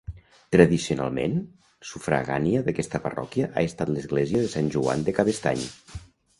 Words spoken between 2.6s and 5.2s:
d'aquesta parròquia ha estat l'església de Sant Joan de